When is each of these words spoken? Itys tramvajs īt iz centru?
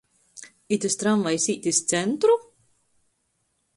Itys 0.77 0.95
tramvajs 1.01 1.47
īt 1.55 1.69
iz 1.73 1.83
centru? 1.93 2.39